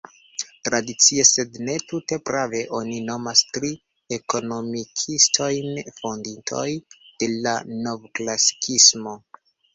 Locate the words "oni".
2.77-2.95